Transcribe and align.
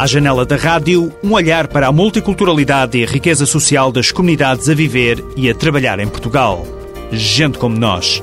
À 0.00 0.06
janela 0.06 0.46
da 0.46 0.56
rádio, 0.56 1.12
um 1.22 1.34
olhar 1.34 1.68
para 1.68 1.86
a 1.86 1.92
multiculturalidade 1.92 2.96
e 2.96 3.04
a 3.04 3.06
riqueza 3.06 3.44
social 3.44 3.92
das 3.92 4.10
comunidades 4.10 4.66
a 4.70 4.72
viver 4.72 5.22
e 5.36 5.50
a 5.50 5.54
trabalhar 5.54 6.00
em 6.00 6.08
Portugal. 6.08 6.66
Gente 7.12 7.58
como 7.58 7.78
nós. 7.78 8.22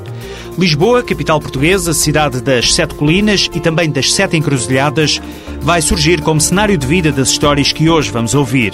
Lisboa, 0.58 1.04
capital 1.04 1.40
portuguesa, 1.40 1.94
cidade 1.94 2.42
das 2.42 2.74
sete 2.74 2.96
colinas 2.96 3.48
e 3.54 3.60
também 3.60 3.92
das 3.92 4.12
sete 4.12 4.36
encruzilhadas, 4.36 5.22
vai 5.62 5.82
surgir 5.84 6.22
como 6.22 6.42
cenário 6.42 6.76
de 6.76 6.88
vida 6.88 7.12
das 7.12 7.30
histórias 7.30 7.72
que 7.72 7.88
hoje 7.88 8.10
vamos 8.10 8.34
ouvir. 8.34 8.74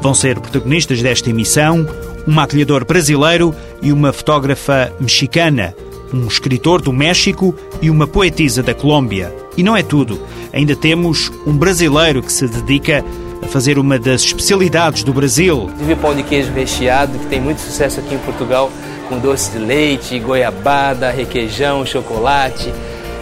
Vão 0.00 0.14
ser 0.14 0.38
protagonistas 0.38 1.02
desta 1.02 1.28
emissão 1.30 1.84
um 2.26 2.32
maquilhador 2.32 2.84
brasileiro 2.84 3.54
e 3.80 3.92
uma 3.92 4.12
fotógrafa 4.12 4.92
mexicana, 5.00 5.74
um 6.12 6.26
escritor 6.26 6.80
do 6.80 6.92
México 6.92 7.54
e 7.80 7.88
uma 7.88 8.06
poetisa 8.06 8.62
da 8.62 8.74
Colômbia. 8.74 9.34
E 9.56 9.62
não 9.62 9.76
é 9.76 9.82
tudo. 9.82 10.20
Ainda 10.52 10.74
temos 10.74 11.32
um 11.46 11.56
brasileiro 11.56 12.22
que 12.22 12.32
se 12.32 12.46
dedica 12.48 13.04
a 13.42 13.46
fazer 13.46 13.78
uma 13.78 13.98
das 13.98 14.22
especialidades 14.22 15.02
do 15.04 15.12
Brasil. 15.12 15.70
Tive 15.78 15.96
pão 15.96 16.14
de 16.14 16.22
queijo 16.22 16.52
recheado, 16.52 17.18
que 17.18 17.26
tem 17.26 17.40
muito 17.40 17.60
sucesso 17.60 18.00
aqui 18.00 18.14
em 18.14 18.18
Portugal, 18.18 18.70
com 19.08 19.18
doce 19.18 19.52
de 19.52 19.58
leite, 19.58 20.18
goiabada, 20.18 21.10
requeijão, 21.10 21.84
chocolate 21.84 22.72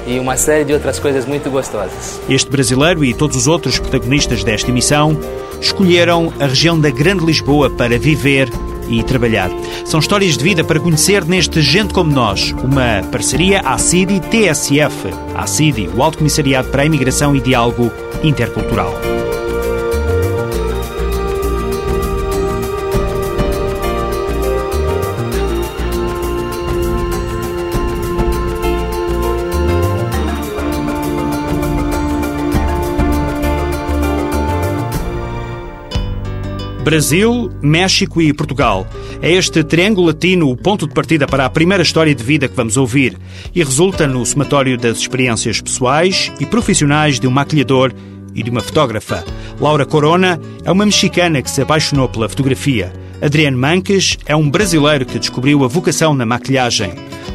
e 0.07 0.19
uma 0.19 0.37
série 0.37 0.65
de 0.65 0.73
outras 0.73 0.99
coisas 0.99 1.25
muito 1.25 1.51
gostosas. 1.51 2.21
Este 2.29 2.51
brasileiro 2.51 3.05
e 3.05 3.15
todos 3.15 3.37
os 3.37 3.47
outros 3.47 3.79
protagonistas 3.79 4.45
desta 4.45 4.71
emissão 4.71 5.19
escolheram 5.61 6.33
a 6.41 6.47
região 6.47 6.79
da 6.79 6.91
Grande 6.91 7.25
Lisboa 7.25 7.71
para 7.71 7.99
viver 7.99 8.51
e 8.89 9.03
trabalhar. 9.03 9.51
São 9.85 10.01
histórias 10.01 10.37
de 10.37 10.45
vida 10.45 10.63
para 10.63 10.81
conhecer 10.81 11.25
neste 11.25 11.63
Gente 11.63 11.95
Como 11.95 12.13
Nós, 12.13 12.53
uma 12.63 13.03
parceria 13.11 13.61
ACIDI-TSF. 13.61 15.09
ACIDI, 15.35 15.89
o 15.97 16.03
Alto 16.03 16.19
Comissariado 16.19 16.69
para 16.69 16.83
a 16.83 16.87
Imigração 16.87 17.35
e 17.35 17.41
Diálogo 17.41 17.91
Intercultural. 18.23 18.93
Brasil, 36.85 37.51
México 37.63 38.21
e 38.21 38.31
Portugal. 38.35 38.87
É 39.23 39.33
este 39.33 39.65
triângulo 39.65 40.09
latino 40.09 40.51
o 40.51 40.57
ponto 40.57 40.87
de 40.87 40.93
partida 40.93 41.27
para 41.27 41.47
a 41.47 41.51
primeira 41.51 41.83
história 41.83 42.15
de 42.15 42.23
vida 42.23 42.47
que 42.47 42.55
vamos 42.55 42.77
ouvir 42.77 43.17
e 43.55 43.65
resulta 43.65 44.07
no 44.07 44.25
somatório 44.27 44.77
das 44.77 44.99
experiências 44.99 45.63
pessoais 45.63 46.31
e 46.39 46.45
profissionais 46.45 47.19
de 47.19 47.27
um 47.27 47.31
maquilhador 47.31 47.91
e 48.35 48.43
de 48.43 48.51
uma 48.51 48.61
fotógrafa. 48.61 49.25
Laura 49.59 49.87
Corona 49.87 50.39
é 50.63 50.71
uma 50.71 50.85
mexicana 50.85 51.41
que 51.41 51.51
se 51.51 51.63
apaixonou 51.63 52.07
pela 52.07 52.29
fotografia. 52.29 52.93
Adriano 53.23 53.57
Manques 53.57 54.19
é 54.27 54.37
um 54.37 54.51
brasileiro 54.51 55.07
que 55.07 55.19
descobriu 55.19 55.65
a 55.65 55.69
vocação 55.69 56.13
na 56.13 56.27
maquilhagem. 56.27 56.93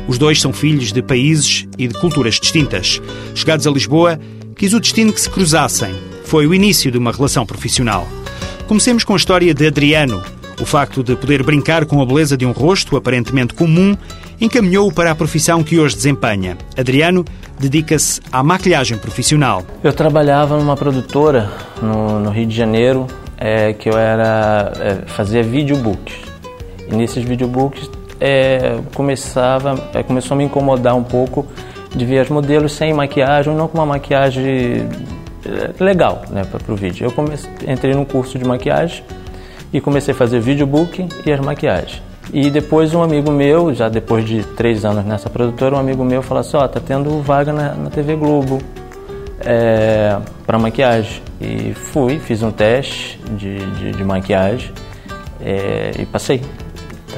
Os 0.07 0.19
dois 0.19 0.39
são 0.39 0.53
filhos 0.53 0.93
de 0.93 1.01
países 1.01 1.67
e 1.75 1.87
de 1.87 1.95
culturas 1.95 2.39
distintas. 2.39 3.01
Chegados 3.33 3.65
a 3.65 3.71
Lisboa, 3.71 4.19
quis 4.55 4.75
o 4.75 4.79
destino 4.79 5.11
que 5.11 5.19
se 5.19 5.29
cruzassem. 5.29 5.95
Foi 6.23 6.45
o 6.45 6.53
início 6.53 6.91
de 6.91 6.99
uma 6.99 7.11
relação 7.11 7.47
profissional. 7.47 8.07
Comecemos 8.69 9.03
com 9.03 9.13
a 9.13 9.17
história 9.17 9.51
de 9.51 9.65
Adriano. 9.65 10.21
O 10.61 10.63
facto 10.63 11.03
de 11.03 11.15
poder 11.15 11.41
brincar 11.41 11.87
com 11.87 12.03
a 12.03 12.05
beleza 12.05 12.37
de 12.37 12.45
um 12.45 12.51
rosto 12.51 12.95
aparentemente 12.95 13.51
comum 13.51 13.97
encaminhou-o 14.39 14.93
para 14.93 15.09
a 15.09 15.15
profissão 15.15 15.63
que 15.63 15.79
hoje 15.79 15.95
desempenha. 15.95 16.55
Adriano 16.77 17.25
dedica-se 17.59 18.21
à 18.31 18.43
maquilhagem 18.43 18.95
profissional. 18.99 19.63
Eu 19.83 19.91
trabalhava 19.91 20.55
numa 20.55 20.77
produtora 20.77 21.49
no, 21.81 22.19
no 22.19 22.29
Rio 22.29 22.45
de 22.45 22.55
Janeiro 22.55 23.07
é, 23.39 23.73
que 23.73 23.89
eu 23.89 23.97
era 23.97 24.71
é, 24.79 24.95
fazia 25.07 25.41
videobooks. 25.41 26.13
E 26.91 26.95
nesses 26.95 27.23
videobooks 27.23 27.89
é, 28.21 28.77
começava 28.93 29.89
é, 29.95 30.03
começou 30.03 30.35
a 30.35 30.37
me 30.37 30.43
incomodar 30.43 30.95
um 30.95 31.03
pouco 31.03 31.47
de 31.95 32.05
ver 32.05 32.19
as 32.19 32.29
modelos 32.29 32.73
sem 32.73 32.93
maquiagem, 32.93 33.55
não 33.55 33.67
com 33.67 33.79
uma 33.79 33.87
maquiagem 33.87 34.87
legal 35.79 36.23
né, 36.29 36.43
para 36.43 36.71
o 36.71 36.75
vídeo. 36.75 37.05
Eu 37.05 37.11
comecei, 37.11 37.49
entrei 37.67 37.93
num 37.93 38.05
curso 38.05 38.37
de 38.37 38.45
maquiagem 38.45 39.03
e 39.71 39.79
comecei 39.79 40.13
a 40.13 40.17
fazer 40.17 40.39
videobook 40.39 41.07
e 41.25 41.31
as 41.31 41.39
maquiagens. 41.39 42.01
E 42.31 42.49
depois 42.49 42.93
um 42.93 43.01
amigo 43.01 43.31
meu, 43.31 43.73
já 43.73 43.89
depois 43.89 44.25
de 44.25 44.43
três 44.43 44.85
anos 44.85 45.03
nessa 45.03 45.29
produtora, 45.29 45.75
um 45.75 45.79
amigo 45.79 46.03
meu 46.03 46.21
falou 46.21 46.41
assim, 46.41 46.57
ó, 46.57 46.63
oh, 46.63 46.67
tá 46.67 46.79
tendo 46.79 47.21
vaga 47.21 47.51
na, 47.51 47.73
na 47.73 47.89
TV 47.89 48.15
Globo 48.15 48.59
é, 49.39 50.17
para 50.45 50.59
maquiagem. 50.59 51.21
E 51.41 51.73
fui, 51.73 52.19
fiz 52.19 52.43
um 52.43 52.51
teste 52.51 53.19
de, 53.31 53.57
de, 53.57 53.91
de 53.93 54.03
maquiagem 54.03 54.71
é, 55.41 55.91
e 55.97 56.05
passei. 56.05 56.41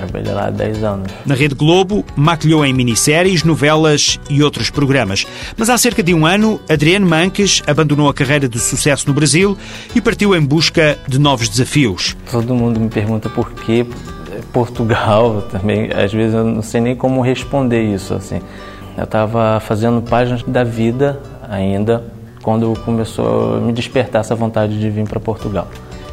Trabalhei 0.02 0.34
lá 0.34 0.48
há 0.48 0.50
10 0.50 0.84
anos. 0.84 1.12
Na 1.26 1.36
Rede 1.36 1.54
Globo, 1.54 2.04
maquilhou 2.16 2.66
em 2.66 2.74
minisséries, 2.74 3.44
novelas 3.44 4.20
e 4.30 4.42
outros 4.42 4.72
programas. 4.72 5.28
Mas 5.56 5.70
há 5.70 5.78
cerca 5.78 6.02
de 6.02 6.14
um 6.14 6.26
ano, 6.26 6.60
Adriano 6.68 7.06
Manques 7.06 7.62
abandonou 7.68 8.10
a 8.10 8.14
carreira 8.14 8.50
de 8.50 8.60
sucesso 8.60 9.08
no 9.08 9.14
Brasil 9.14 9.56
e 9.94 10.02
partiu 10.02 10.36
em 10.36 10.44
busca 10.44 10.98
de 11.08 11.20
novos 11.20 11.48
desafios. 11.48 12.18
Todo 12.32 12.56
mundo 12.56 12.80
me 12.80 12.90
pergunta 12.90 13.30
por 13.30 13.52
que 13.52 13.86
Portugal 14.52 15.44
também. 15.52 15.92
Às 15.94 16.12
vezes 16.12 16.34
eu 16.34 16.44
não 16.44 16.64
sei 16.64 16.82
nem 16.82 16.96
como 16.96 17.22
responder 17.22 17.84
isso. 17.84 18.16
Assim. 18.16 18.42
Eu 18.98 19.04
estava 19.04 19.60
fazendo 19.60 20.02
páginas 20.02 20.42
da 20.44 20.64
vida 20.64 21.20
ainda 21.48 22.04
quando 22.42 22.74
começou 22.84 23.58
a 23.58 23.60
me 23.60 23.72
despertar 23.72 24.22
essa 24.22 24.34
vontade 24.34 24.80
de 24.80 24.90
vir 24.90 25.08
para 25.08 25.20
Portugal. 25.20 25.68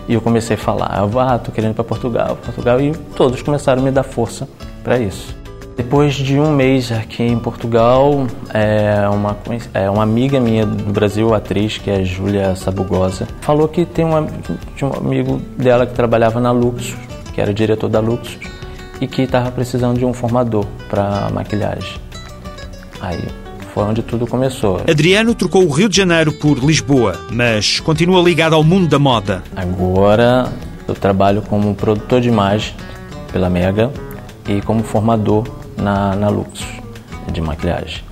E 0.09 0.15
eu 0.15 0.21
comecei 0.23 0.57
a 0.57 0.59
falar, 0.59 0.87
ah, 0.87 1.39
tô 1.39 1.53
querendo 1.53 1.73
ir 1.73 1.75
para 1.75 1.85
Portugal, 1.85 2.37
Portugal, 2.43 2.81
e 2.81 2.93
todos 3.15 3.43
começaram 3.43 3.83
a 3.83 3.85
me 3.85 3.91
dar 3.91 4.03
força 4.03 4.49
para 4.83 4.99
isso. 4.99 5.37
Depois 5.77 6.15
de 6.15 6.41
um 6.41 6.51
mês 6.51 6.91
aqui 6.91 7.23
em 7.23 7.39
Portugal, 7.39 8.27
é 8.53 9.09
uma, 9.11 9.37
é 9.73 9.89
uma 9.89 10.03
amiga 10.03 10.41
minha 10.41 10.67
do 10.67 10.93
Brasil, 10.93 11.33
atriz, 11.35 11.79
que 11.79 11.91
é 11.91 12.03
Júlia 12.03 12.57
Sabugosa, 12.57 13.29
falou 13.43 13.69
que 13.69 13.85
tem 13.85 14.05
uma, 14.05 14.27
tinha 14.75 14.91
um 14.91 14.95
amigo 14.95 15.41
dela 15.57 15.87
que 15.87 15.93
trabalhava 15.93 16.41
na 16.41 16.51
Luxus, 16.51 16.97
que 17.33 17.41
era 17.41 17.55
diretor 17.55 17.89
da 17.89 18.01
Luxus, 18.01 18.39
e 19.01 19.07
que 19.07 19.23
estava 19.23 19.53
precisando 19.53 19.99
de 19.99 20.05
um 20.05 20.13
formador 20.13 20.65
para 20.89 21.29
maquilhagem. 21.31 22.01
Aí 23.01 23.23
foi 23.79 23.85
onde 23.85 24.03
tudo 24.03 24.27
começou. 24.27 24.81
Adriano 24.91 25.37
trocou 25.37 25.65
o 25.65 25.71
Rio 25.71 25.89
de 25.89 25.97
Janeiro 25.97 26.33
por 26.33 26.59
Lisboa, 26.59 27.17
mas 27.31 27.79
continua 27.79 28.21
ligado 28.21 28.55
ao 28.55 28.65
mundo 28.65 28.89
da 28.89 28.99
moda. 28.99 29.45
Agora 29.55 30.53
eu 30.89 30.95
trabalho 30.95 31.43
como 31.43 31.73
produtor 31.77 32.21
de 32.21 32.29
imagem 32.29 32.75
pela 33.33 33.49
Mega 33.49 33.93
e 34.49 34.61
como 34.63 34.83
formador 34.83 35.47
na, 35.77 36.17
na 36.17 36.29
Lux 36.29 36.61
de 37.33 37.41
maquilhagem. 37.41 38.03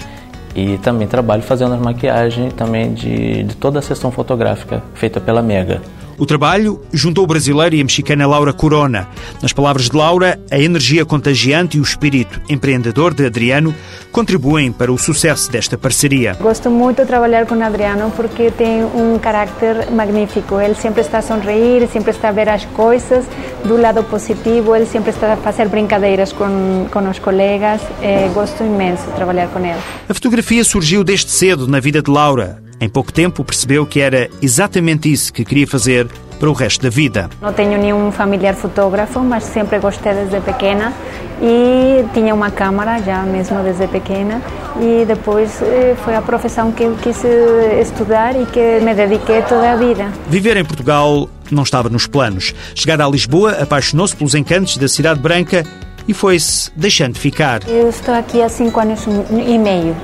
E 0.54 0.78
também 0.78 1.08
trabalho 1.08 1.42
fazendo 1.42 1.74
as 1.74 1.80
maquiagens 1.80 2.52
também 2.54 2.94
de, 2.94 3.42
de 3.42 3.56
toda 3.56 3.80
a 3.80 3.82
sessão 3.82 4.12
fotográfica 4.12 4.84
feita 4.94 5.20
pela 5.20 5.42
Mega. 5.42 5.82
O 6.18 6.24
trabalho 6.24 6.80
juntou 6.92 7.24
o 7.24 7.26
brasileiro 7.26 7.76
e 7.76 7.80
a 7.80 7.84
mexicana 7.84 8.26
Laura 8.26 8.52
Corona. 8.52 9.06
Nas 9.42 9.52
palavras 9.52 9.90
de 9.90 9.96
Laura, 9.96 10.40
a 10.50 10.58
energia 10.58 11.04
contagiante 11.04 11.76
e 11.76 11.80
o 11.80 11.82
espírito 11.82 12.40
empreendedor 12.48 13.12
de 13.12 13.26
Adriano 13.26 13.74
contribuem 14.10 14.72
para 14.72 14.90
o 14.90 14.96
sucesso 14.96 15.50
desta 15.52 15.76
parceria. 15.76 16.34
Gosto 16.40 16.70
muito 16.70 17.02
de 17.02 17.06
trabalhar 17.06 17.44
com 17.44 17.62
Adriano 17.62 18.10
porque 18.16 18.50
tem 18.50 18.82
um 18.82 19.18
caráter 19.18 19.90
magnífico. 19.90 20.58
Ele 20.58 20.74
sempre 20.74 21.02
está 21.02 21.18
a 21.18 21.22
sorrir, 21.22 21.86
sempre 21.88 22.12
está 22.12 22.30
a 22.30 22.32
ver 22.32 22.48
as 22.48 22.64
coisas 22.66 23.26
do 23.64 23.76
lado 23.76 24.02
positivo, 24.04 24.74
ele 24.74 24.86
sempre 24.86 25.10
está 25.10 25.34
a 25.34 25.36
fazer 25.36 25.68
brincadeiras 25.68 26.32
com, 26.32 26.86
com 26.90 27.10
os 27.10 27.18
colegas. 27.18 27.82
É, 28.00 28.30
gosto 28.32 28.64
imenso 28.64 29.04
de 29.04 29.12
trabalhar 29.12 29.48
com 29.48 29.58
ele. 29.58 29.78
A 30.08 30.14
fotografia 30.14 30.64
surgiu 30.64 31.04
desde 31.04 31.30
cedo 31.30 31.66
na 31.66 31.78
vida 31.78 32.00
de 32.00 32.10
Laura. 32.10 32.65
Em 32.80 32.88
pouco 32.88 33.12
tempo 33.12 33.42
percebeu 33.42 33.86
que 33.86 34.00
era 34.00 34.28
exatamente 34.42 35.10
isso 35.10 35.32
que 35.32 35.44
queria 35.44 35.66
fazer 35.66 36.08
para 36.38 36.50
o 36.50 36.52
resto 36.52 36.82
da 36.82 36.90
vida. 36.90 37.30
Não 37.40 37.52
tenho 37.52 37.78
nenhum 37.78 38.12
familiar 38.12 38.54
fotógrafo, 38.54 39.20
mas 39.20 39.44
sempre 39.44 39.78
gostei 39.78 40.12
desde 40.12 40.40
pequena 40.40 40.92
e 41.40 42.04
tinha 42.12 42.34
uma 42.34 42.50
câmera 42.50 43.02
já 43.02 43.22
mesmo 43.22 43.62
desde 43.62 43.86
pequena 43.88 44.42
e 44.78 45.06
depois 45.06 45.62
eh, 45.62 45.96
foi 46.04 46.14
a 46.14 46.20
profissão 46.20 46.70
que 46.72 46.82
eu 46.82 46.94
quis 46.96 47.24
eh, 47.24 47.80
estudar 47.80 48.38
e 48.38 48.44
que 48.44 48.80
me 48.80 48.94
dediquei 48.94 49.40
toda 49.42 49.72
a 49.72 49.76
vida. 49.76 50.12
Viver 50.28 50.58
em 50.58 50.64
Portugal 50.64 51.30
não 51.50 51.62
estava 51.62 51.88
nos 51.88 52.06
planos. 52.06 52.54
Chegada 52.74 53.06
a 53.06 53.08
Lisboa, 53.08 53.52
apaixonou-se 53.52 54.14
pelos 54.14 54.34
encantos 54.34 54.76
da 54.76 54.88
cidade 54.88 55.20
branca 55.20 55.64
e 56.06 56.12
foi-se 56.12 56.70
deixando 56.76 57.16
ficar. 57.16 57.66
Eu 57.66 57.88
estou 57.88 58.14
aqui 58.14 58.42
há 58.42 58.48
cinco 58.50 58.78
anos 58.80 59.06
e 59.06 59.58
meio 59.58 59.96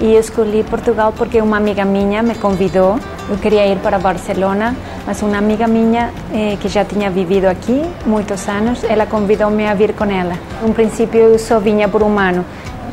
e 0.00 0.14
escolhi 0.16 0.62
Portugal 0.64 1.12
porque 1.16 1.40
uma 1.40 1.56
amiga 1.56 1.84
minha 1.84 2.22
me 2.22 2.34
convidou. 2.34 2.98
Eu 3.28 3.36
queria 3.36 3.66
ir 3.66 3.78
para 3.78 3.98
Barcelona, 3.98 4.76
mas 5.06 5.20
uma 5.22 5.38
amiga 5.38 5.66
minha 5.66 6.12
eh, 6.32 6.56
que 6.60 6.68
já 6.68 6.84
tinha 6.84 7.10
vivido 7.10 7.46
aqui 7.46 7.82
muitos 8.06 8.48
anos, 8.48 8.84
ela 8.84 9.06
convidou-me 9.06 9.66
a 9.66 9.74
vir 9.74 9.92
com 9.92 10.04
ela. 10.04 10.34
No 10.62 10.72
princípio 10.72 11.20
eu 11.20 11.38
só 11.38 11.58
vinha 11.58 11.88
por 11.88 12.02
um 12.02 12.18
ano, 12.18 12.44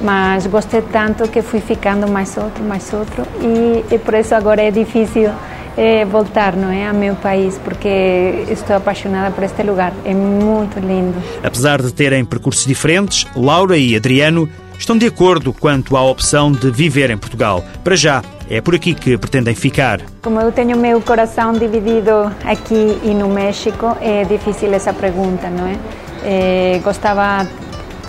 mas 0.01 0.45
gostei 0.47 0.81
tanto 0.81 1.27
que 1.29 1.41
fui 1.41 1.61
ficando 1.61 2.07
mais 2.07 2.35
outro, 2.37 2.63
mais 2.63 2.91
outro 2.93 3.23
e, 3.41 3.95
e 3.95 3.99
por 3.99 4.13
isso 4.13 4.35
agora 4.35 4.61
é 4.61 4.71
difícil 4.71 5.29
eh, 5.77 6.05
voltar 6.05 6.55
não 6.55 6.71
é, 6.71 6.87
ao 6.87 6.93
meu 6.93 7.15
país, 7.15 7.59
porque 7.63 8.45
estou 8.49 8.75
apaixonada 8.75 9.31
por 9.31 9.43
este 9.43 9.61
lugar. 9.63 9.93
É 10.05 10.13
muito 10.13 10.79
lindo. 10.79 11.15
Apesar 11.43 11.81
de 11.81 11.93
terem 11.93 12.23
percursos 12.23 12.65
diferentes, 12.65 13.25
Laura 13.35 13.77
e 13.77 13.95
Adriano 13.95 14.49
estão 14.77 14.98
de 14.98 15.06
acordo 15.06 15.54
quanto 15.54 15.95
à 15.98 16.04
opção 16.04 16.51
de 16.51 16.72
viver 16.72 17.10
em 17.10 17.18
Portugal. 17.18 17.63
Para 17.83 17.95
já, 17.95 18.22
é 18.50 18.62
por 18.62 18.75
aqui 18.75 18.94
que 18.94 19.18
pretendem 19.18 19.56
ficar. 19.56 20.01
Como 20.22 20.39
eu 20.39 20.51
tenho 20.51 20.77
meu 20.77 21.01
coração 21.01 21.54
dividido 21.54 22.31
aqui 22.44 23.00
e 23.04 23.13
no 23.13 23.30
México, 23.30 23.98
é 24.01 24.24
difícil 24.24 24.74
essa 24.74 24.94
pergunta, 24.94 25.50
não 25.50 25.68
é? 25.68 25.77
é 26.24 26.80
gostava 26.83 27.48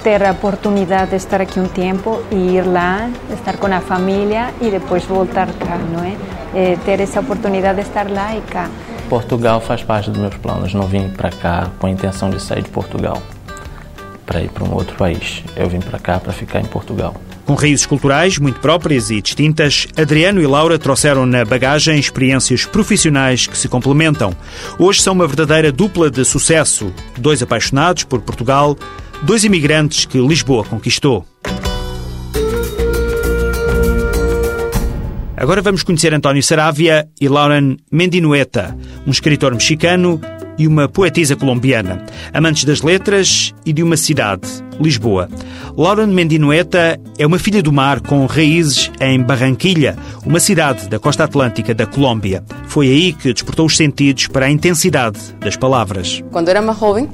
ter 0.03 0.23
a 0.23 0.31
oportunidade 0.31 1.11
de 1.11 1.17
estar 1.17 1.41
aqui 1.41 1.59
um 1.59 1.67
tempo 1.67 2.23
e 2.31 2.57
ir 2.57 2.63
lá, 2.63 3.11
estar 3.33 3.57
com 3.57 3.67
a 3.67 3.81
família 3.81 4.55
e 4.61 4.71
depois 4.71 5.05
voltar 5.05 5.47
cá, 5.47 5.79
não 5.93 6.05
é? 6.05 6.17
é 6.55 6.77
ter 6.85 7.01
essa 7.01 7.21
oportunidade 7.21 7.81
de 7.81 7.89
estar 7.89 8.09
lá 8.11 8.37
e 8.37 8.41
cá. 8.43 8.71
Portugal 9.09 9.61
faz 9.61 9.83
parte 9.83 10.11
dos 10.11 10.21
meus 10.21 10.37
planos. 10.37 10.75
Não 10.75 10.87
vim 10.87 11.09
para 11.09 11.31
cá 11.31 11.69
com 11.79 11.87
a 11.87 11.91
intenção 11.91 12.29
de 12.29 12.41
sair 12.41 12.63
de 12.63 12.71
Portugal 12.71 13.23
para 14.27 14.43
ir 14.43 14.51
para 14.51 14.65
um 14.65 14.75
outro 14.75 14.97
país. 14.97 15.43
Eu 15.57 15.69
vim 15.69 15.81
para 15.81 15.99
cá 15.99 16.19
para 16.19 16.33
ficar 16.33 16.61
em 16.61 16.67
Portugal. 16.67 17.15
Com 17.47 17.55
raízes 17.55 17.87
culturais 17.87 18.39
muito 18.39 18.59
próprias 18.59 19.09
e 19.09 19.23
distintas, 19.23 19.87
Adriano 19.97 20.43
e 20.43 20.47
Laura 20.47 20.79
trouxeram 20.79 21.25
na 21.25 21.45
bagagem 21.45 21.99
experiências 21.99 22.67
profissionais 22.67 23.47
que 23.47 23.57
se 23.57 23.69
complementam. 23.69 24.35
Hoje 24.79 25.01
são 25.01 25.15
uma 25.15 25.29
verdadeira 25.29 25.71
dupla 25.71 26.11
de 26.11 26.25
sucesso. 26.25 26.93
Dois 27.17 27.41
apaixonados 27.43 28.03
por 28.03 28.21
Portugal, 28.21 28.77
dois 29.23 29.45
imigrantes 29.45 30.05
que 30.05 30.19
Lisboa 30.19 30.65
conquistou. 30.65 31.25
Agora 35.37 35.63
vamos 35.63 35.83
conhecer 35.85 36.13
António 36.13 36.43
Saravia 36.43 37.07
e 37.21 37.29
Lauren 37.29 37.77
Mendinueta, 37.93 38.77
um 39.07 39.11
escritor 39.11 39.53
mexicano 39.53 40.21
e 40.59 40.67
uma 40.67 40.89
poetisa 40.89 41.37
colombiana, 41.37 42.05
amantes 42.33 42.65
das 42.65 42.83
letras 42.83 43.55
e 43.65 43.73
de 43.73 43.83
uma 43.83 43.97
cidade, 43.97 44.49
Lisboa. 44.81 45.29
Lauren 45.77 46.07
Mendinueta 46.07 46.99
é 47.19 47.27
uma 47.27 47.39
filha 47.39 47.63
do 47.63 47.73
mar 47.73 48.01
com 48.01 48.25
raízes 48.27 48.91
em 49.01 49.23
Barranquilha, 49.23 49.97
uma 50.25 50.41
cidade 50.41 50.89
da 50.89 50.99
costa 50.99 51.25
atlântica 51.25 51.75
da 51.75 51.87
Colômbia. 51.87 52.43
Foi 52.67 52.89
aí 52.89 53.13
que 53.13 53.33
despertou 53.33 53.67
os 53.67 53.77
sentidos 53.77 54.27
para 54.27 54.47
a 54.47 54.51
intensidade 54.51 55.19
das 55.41 55.57
palavras. 55.57 56.23
Quando 56.31 56.49
era 56.49 56.63
mais 56.63 56.79
jovem, 56.79 57.09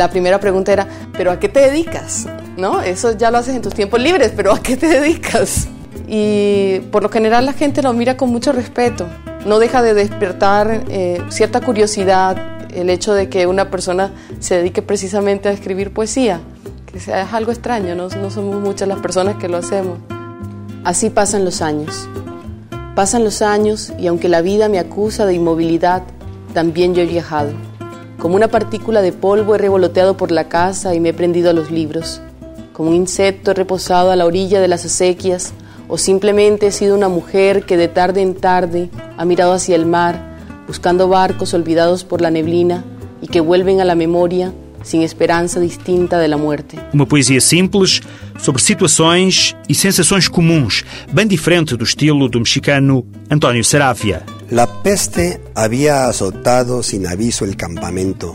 a 0.00 0.08
primeira 0.08 0.38
pergunta 0.38 0.72
era: 0.72 0.88
"Pero 1.12 1.30
a 1.30 1.36
que 1.36 1.48
te 1.48 1.60
dedicas?" 1.60 2.26
¿No? 2.56 2.80
Eso 2.80 3.16
ya 3.16 3.30
lo 3.30 3.38
haces 3.38 3.56
en 3.56 3.62
tus 3.62 3.74
tiempos 3.74 4.00
libres, 4.00 4.32
pero 4.34 4.52
¿a 4.52 4.60
qué 4.60 4.76
te 4.76 4.86
dedicas? 4.86 5.68
Y 6.06 6.80
por 6.92 7.02
lo 7.02 7.08
general 7.08 7.46
la 7.46 7.52
gente 7.52 7.82
lo 7.82 7.92
mira 7.92 8.16
con 8.16 8.30
mucho 8.30 8.52
respeto. 8.52 9.06
No 9.44 9.58
deja 9.58 9.82
de 9.82 9.94
despertar 9.94 10.84
eh, 10.88 11.20
cierta 11.30 11.60
curiosidad 11.60 12.53
el 12.74 12.90
hecho 12.90 13.14
de 13.14 13.28
que 13.28 13.46
una 13.46 13.70
persona 13.70 14.12
se 14.40 14.56
dedique 14.56 14.82
precisamente 14.82 15.48
a 15.48 15.52
escribir 15.52 15.92
poesía, 15.92 16.40
que 16.86 16.98
es 16.98 17.08
algo 17.08 17.52
extraño, 17.52 17.94
no, 17.94 18.08
no 18.08 18.30
somos 18.30 18.60
muchas 18.60 18.88
las 18.88 19.00
personas 19.00 19.36
que 19.36 19.48
lo 19.48 19.58
hacemos. 19.58 19.98
Así 20.84 21.10
pasan 21.10 21.44
los 21.44 21.62
años. 21.62 22.08
Pasan 22.94 23.24
los 23.24 23.42
años 23.42 23.92
y 23.98 24.06
aunque 24.06 24.28
la 24.28 24.42
vida 24.42 24.68
me 24.68 24.78
acusa 24.78 25.26
de 25.26 25.34
inmovilidad, 25.34 26.02
también 26.52 26.94
yo 26.94 27.02
he 27.02 27.06
viajado. 27.06 27.52
Como 28.18 28.36
una 28.36 28.48
partícula 28.48 29.02
de 29.02 29.12
polvo 29.12 29.54
he 29.54 29.58
revoloteado 29.58 30.16
por 30.16 30.30
la 30.30 30.48
casa 30.48 30.94
y 30.94 31.00
me 31.00 31.10
he 31.10 31.14
prendido 31.14 31.50
a 31.50 31.52
los 31.52 31.70
libros. 31.70 32.20
Como 32.72 32.90
un 32.90 32.96
insecto 32.96 33.50
he 33.50 33.54
reposado 33.54 34.10
a 34.10 34.16
la 34.16 34.26
orilla 34.26 34.60
de 34.60 34.68
las 34.68 34.84
acequias 34.84 35.52
o 35.88 35.98
simplemente 35.98 36.68
he 36.68 36.72
sido 36.72 36.94
una 36.94 37.08
mujer 37.08 37.64
que 37.64 37.76
de 37.76 37.88
tarde 37.88 38.22
en 38.22 38.34
tarde 38.34 38.90
ha 39.16 39.24
mirado 39.24 39.52
hacia 39.52 39.76
el 39.76 39.86
mar 39.86 40.33
buscando 40.66 41.08
barcos 41.08 41.54
olvidados 41.54 42.04
por 42.04 42.20
la 42.20 42.30
neblina 42.30 42.84
e 43.22 43.26
que 43.26 43.40
vuelven 43.40 43.80
a 43.80 43.84
la 43.84 43.94
memoria 43.94 44.52
sem 44.84 45.02
esperança 45.02 45.58
distinta 45.58 46.18
da 46.18 46.36
morte. 46.36 46.78
Uma 46.92 47.06
poesia 47.06 47.40
simples 47.40 48.02
sobre 48.38 48.62
situações 48.62 49.56
e 49.68 49.74
sensações 49.74 50.28
comuns, 50.28 50.84
bem 51.10 51.26
diferente 51.26 51.76
do 51.76 51.84
estilo 51.84 52.28
do 52.28 52.38
mexicano 52.38 53.06
Antonio 53.30 53.64
Saravia. 53.64 54.22
La 54.50 54.66
peste 54.66 55.40
había 55.54 56.06
azotado 56.06 56.82
sin 56.82 57.06
aviso 57.06 57.46
el 57.46 57.56
campamento, 57.56 58.34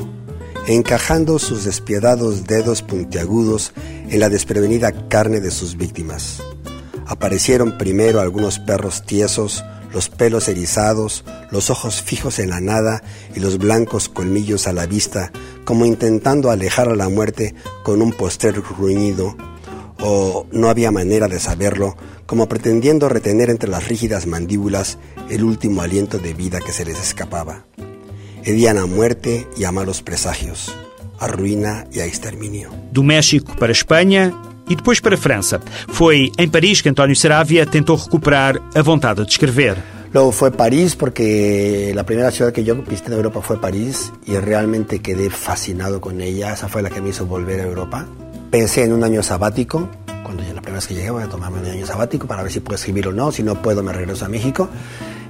encajando 0.67 1.37
sus 1.37 1.65
despiadados 1.65 2.45
dedos 2.45 2.81
puntiagudos 2.81 3.71
en 4.09 4.19
la 4.19 4.29
desprevenida 4.29 4.91
carne 5.07 5.39
de 5.39 5.51
sus 5.51 5.77
víctimas. 5.77 6.41
Aparecieron 7.05 7.77
primero 7.77 8.21
algunos 8.21 8.59
perros 8.59 9.03
tiesos, 9.05 9.63
los 9.93 10.09
pelos 10.09 10.47
erizados, 10.47 11.23
los 11.51 11.69
ojos 11.69 12.01
fijos 12.01 12.39
en 12.39 12.49
la 12.49 12.59
nada 12.59 13.03
y 13.35 13.39
los 13.39 13.57
blancos 13.57 14.09
colmillos 14.09 14.67
a 14.67 14.73
la 14.73 14.85
vista, 14.85 15.31
como 15.65 15.85
intentando 15.85 16.51
alejar 16.51 16.89
a 16.89 16.95
la 16.95 17.09
muerte 17.09 17.55
con 17.83 18.01
un 18.01 18.11
postrer 18.13 18.55
ruñido, 18.55 19.35
o 20.01 20.47
no 20.51 20.69
había 20.69 20.91
manera 20.91 21.27
de 21.27 21.39
saberlo, 21.39 21.95
como 22.25 22.47
pretendiendo 22.47 23.09
retener 23.09 23.49
entre 23.49 23.69
las 23.69 23.87
rígidas 23.87 24.27
mandíbulas 24.27 24.97
el 25.29 25.43
último 25.43 25.81
aliento 25.81 26.19
de 26.19 26.33
vida 26.33 26.59
que 26.59 26.71
se 26.71 26.85
les 26.85 26.99
escapaba. 26.99 27.65
Hedían 28.43 28.77
a 28.77 28.85
muerte 28.85 29.47
y 29.57 29.65
a 29.65 29.71
malos 29.71 30.01
presagios, 30.01 30.73
a 31.19 31.27
ruína 31.27 31.85
y 31.91 31.99
a 31.99 32.05
exterminio. 32.05 32.69
Do 32.91 33.03
México 33.03 33.53
para 33.59 33.73
Espanha 33.73 34.33
e 34.69 34.75
depois 34.75 34.99
para 35.01 35.15
a 35.15 35.17
França. 35.17 35.59
Foi 35.89 36.31
em 36.37 36.47
Paris 36.47 36.81
que 36.81 36.89
António 36.89 37.15
Saravia 37.15 37.65
tentou 37.65 37.97
recuperar 37.97 38.61
a 38.73 38.81
vontade 38.81 39.25
de 39.25 39.31
escrever. 39.31 39.98
Luego 40.11 40.31
fue 40.31 40.51
París 40.51 40.95
porque 40.95 41.91
la 41.93 42.03
primera 42.03 42.31
ciudad 42.31 42.51
que 42.51 42.63
yo 42.63 42.75
visité 42.75 43.07
en 43.07 43.17
Europa 43.17 43.41
fue 43.41 43.61
París 43.61 44.11
y 44.25 44.35
realmente 44.37 44.99
quedé 44.99 45.29
fascinado 45.29 46.01
con 46.01 46.19
ella. 46.19 46.53
Esa 46.53 46.67
fue 46.67 46.81
la 46.81 46.89
que 46.89 46.99
me 46.99 47.09
hizo 47.09 47.27
volver 47.27 47.59
a 47.61 47.63
Europa. 47.63 48.07
Pensé 48.49 48.83
en 48.83 48.93
un 48.93 49.03
año 49.03 49.21
sabático. 49.21 49.87
Cuando 50.23 50.43
ya 50.43 50.53
la 50.53 50.61
primera 50.61 50.79
vez 50.79 50.87
que 50.87 50.95
llegué 50.95 51.11
voy 51.11 51.23
a 51.23 51.27
tomarme 51.27 51.59
un 51.59 51.65
año 51.65 51.85
sabático 51.85 52.25
para 52.25 52.41
ver 52.41 52.51
si 52.51 52.59
puedo 52.59 52.75
escribir 52.75 53.07
o 53.07 53.11
no. 53.11 53.31
Si 53.31 53.43
no 53.43 53.61
puedo 53.61 53.83
me 53.83 53.93
regreso 53.93 54.25
a 54.25 54.29
México. 54.29 54.67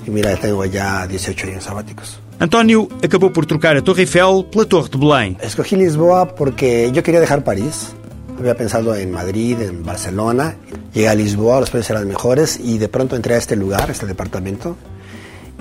Y 0.07 0.11
mira, 0.11 0.35
tengo 0.37 0.63
ya 0.63 1.05
18 1.07 1.47
años 1.47 1.63
sabáticos. 1.65 2.21
António 2.39 2.87
acabou 3.03 3.33
por 3.33 3.45
trocar 3.45 3.75
a 3.75 3.81
Torre 3.81 4.03
Eiffel 4.03 4.45
pela 4.49 4.65
Torre 4.65 4.87
de 4.87 4.97
Belém. 4.97 5.35
Escogí 5.41 5.75
Lisboa 5.75 6.35
porque 6.35 6.89
yo 6.93 7.03
quería 7.03 7.19
dejar 7.19 7.43
París. 7.43 7.93
Había 8.39 8.55
pensado 8.55 8.95
en 8.95 9.11
Madrid, 9.11 9.59
en 9.61 9.83
Barcelona. 9.83 10.55
Llegué 10.93 11.09
a 11.09 11.15
Lisboa, 11.15 11.59
los 11.59 11.69
precios 11.69 11.91
eran 11.91 12.07
mejores 12.07 12.57
y 12.57 12.77
de 12.77 12.87
pronto 12.87 13.17
entré 13.17 13.35
a 13.35 13.37
este 13.37 13.57
lugar, 13.57 13.89
a 13.89 13.91
este 13.91 14.05
departamento, 14.05 14.77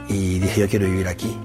y 0.08 0.38
dije, 0.38 0.61
yo 0.61 0.68
quiero 0.68 0.87
vivir 0.87 1.08
aquí. 1.08 1.37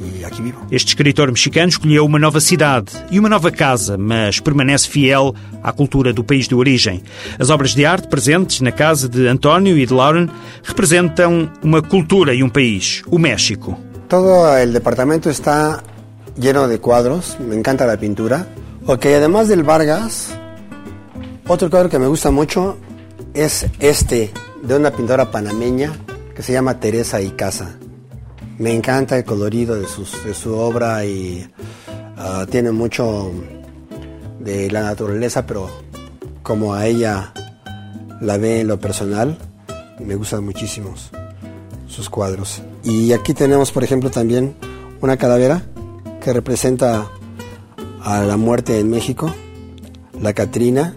E 0.00 0.24
aqui 0.24 0.42
vivo. 0.42 0.64
Este 0.70 0.90
escritor 0.90 1.28
mexicano 1.28 1.68
escolheu 1.70 2.04
uma 2.04 2.20
nova 2.20 2.40
cidade 2.40 2.92
e 3.10 3.18
uma 3.18 3.28
nova 3.28 3.50
casa, 3.50 3.98
mas 3.98 4.38
permanece 4.38 4.88
fiel 4.88 5.34
à 5.60 5.72
cultura 5.72 6.12
do 6.12 6.22
país 6.22 6.46
de 6.46 6.54
origem. 6.54 7.02
As 7.36 7.50
obras 7.50 7.74
de 7.74 7.84
arte 7.84 8.06
presentes 8.06 8.60
na 8.60 8.70
casa 8.70 9.08
de 9.08 9.26
António 9.26 9.76
e 9.76 9.84
de 9.84 9.92
Lauren 9.92 10.28
representam 10.62 11.50
uma 11.64 11.82
cultura 11.82 12.32
e 12.32 12.44
um 12.44 12.48
país, 12.48 13.02
o 13.08 13.18
México. 13.18 13.76
Todo 14.08 14.28
o 14.28 14.66
departamento 14.72 15.28
está 15.28 15.82
lleno 16.36 16.68
de 16.68 16.78
quadros, 16.78 17.36
me 17.40 17.56
encanta 17.56 17.92
a 17.92 17.96
pintura, 17.96 18.46
porque 18.86 19.16
además 19.16 19.48
del 19.48 19.64
Vargas, 19.64 20.37
Otro 21.50 21.70
cuadro 21.70 21.88
que 21.88 21.98
me 21.98 22.06
gusta 22.06 22.30
mucho 22.30 22.76
es 23.32 23.64
este, 23.80 24.30
de 24.62 24.76
una 24.76 24.90
pintora 24.90 25.30
panameña 25.30 25.98
que 26.36 26.42
se 26.42 26.52
llama 26.52 26.78
Teresa 26.78 27.22
Icaza. 27.22 27.70
Me 28.58 28.74
encanta 28.74 29.16
el 29.16 29.24
colorido 29.24 29.74
de, 29.74 29.86
su 29.86 30.54
obra 30.54 31.06
y 31.06 31.48
ah, 32.18 32.44
tiene 32.50 32.70
mucho 32.70 33.32
de 34.40 34.70
la 34.70 34.82
naturaleza, 34.82 35.46
pero 35.46 35.70
como 36.42 36.74
a 36.74 36.86
ella 36.86 37.32
la 38.20 38.36
ve 38.36 38.60
en 38.60 38.68
lo 38.68 38.78
personal, 38.78 39.38
me 40.00 40.16
gustan 40.16 40.44
muchísimo 40.44 40.94
sus 41.86 42.10
cuadros. 42.10 42.60
Y 42.84 43.14
aquí 43.14 43.32
tenemos, 43.32 43.72
por 43.72 43.84
ejemplo, 43.84 44.10
también 44.10 44.54
una 45.00 45.16
calavera 45.16 45.62
que 46.22 46.30
representa 46.34 47.06
a 48.02 48.22
la 48.24 48.36
muerte 48.36 48.78
en 48.80 48.90
México, 48.90 49.34
la 50.20 50.34
Catrina, 50.34 50.94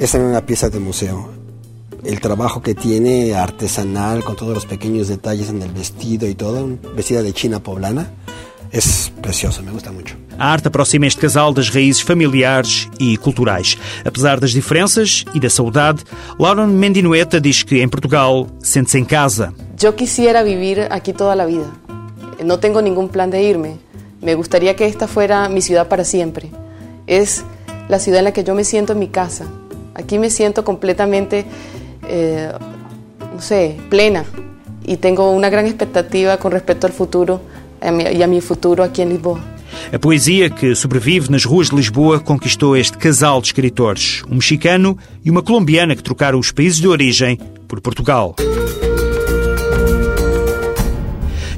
es 0.00 0.12
también 0.12 0.30
una 0.30 0.46
pieza 0.46 0.70
de 0.70 0.80
museo. 0.80 1.28
El 2.02 2.20
trabajo 2.20 2.62
que 2.62 2.74
tiene 2.74 3.34
artesanal, 3.34 4.24
con 4.24 4.34
todos 4.34 4.54
los 4.54 4.64
pequeños 4.64 5.08
detalles 5.08 5.50
en 5.50 5.60
el 5.60 5.70
vestido 5.70 6.26
y 6.26 6.34
todo, 6.34 6.66
vestida 6.96 7.22
de 7.22 7.34
china 7.34 7.62
poblana, 7.62 8.10
é 8.72 8.78
precioso, 9.20 9.62
me 9.62 9.72
gusta 9.72 9.92
muito. 9.92 10.16
A 10.38 10.52
arte 10.52 10.68
aproxima 10.68 11.06
este 11.06 11.20
casal 11.20 11.52
das 11.52 11.68
raízes 11.68 12.00
familiares 12.00 12.88
e 12.98 13.16
culturais. 13.18 13.76
Apesar 14.04 14.40
das 14.40 14.52
diferenças 14.52 15.24
e 15.34 15.40
da 15.40 15.50
saudade, 15.50 16.04
Lauren 16.38 16.68
Mendinueta 16.68 17.40
diz 17.40 17.62
que 17.62 17.82
em 17.82 17.88
Portugal 17.88 18.46
sente-se 18.60 18.98
em 18.98 19.04
casa. 19.04 19.52
Eu 19.82 19.92
quisiera 19.92 20.42
vivir 20.42 20.86
aqui 20.90 21.12
toda 21.12 21.42
a 21.42 21.46
vida. 21.46 21.68
Não 22.42 22.56
tenho 22.58 22.80
nenhum 22.80 23.08
plano 23.08 23.32
de 23.32 23.42
irme. 23.42 23.78
Me 24.22 24.34
gustaría 24.34 24.72
que 24.74 24.84
esta 24.84 25.06
fuera 25.06 25.48
mi 25.48 25.60
ciudad 25.60 25.88
para 25.88 26.04
siempre. 26.04 26.50
Es 27.06 27.44
la 27.88 27.98
ciudad 27.98 28.20
en 28.20 28.26
la 28.26 28.32
que 28.32 28.44
yo 28.44 28.54
me 28.54 28.64
siento 28.64 28.92
en 28.92 29.00
mi 29.00 29.08
casa. 29.08 29.46
Aquí 29.94 30.18
me 30.18 30.30
siento 30.30 30.64
completamente, 30.64 31.44
eh, 32.08 32.52
no 33.34 33.40
sé, 33.40 33.76
plena 33.88 34.24
y 34.84 34.96
tengo 34.96 35.30
una 35.30 35.50
gran 35.50 35.66
expectativa 35.66 36.36
con 36.38 36.52
respecto 36.52 36.86
al 36.86 36.92
futuro 36.92 37.40
e 37.80 38.22
a 38.22 38.26
mi 38.26 38.40
futuro 38.40 38.82
aqui 38.82 39.02
em 39.02 39.08
Lisboa. 39.08 39.40
A 39.92 39.98
poesia 39.98 40.50
que 40.50 40.74
sobrevive 40.74 41.30
nas 41.30 41.44
ruas 41.44 41.70
de 41.70 41.76
Lisboa 41.76 42.20
conquistou 42.20 42.76
este 42.76 42.98
casal 42.98 43.40
de 43.40 43.48
escritores, 43.48 44.22
um 44.28 44.34
mexicano 44.34 44.96
e 45.24 45.30
uma 45.30 45.42
colombiana 45.42 45.96
que 45.96 46.02
trocaram 46.02 46.38
os 46.38 46.52
países 46.52 46.78
de 46.78 46.88
origem 46.88 47.38
por 47.66 47.80
Portugal. 47.80 48.34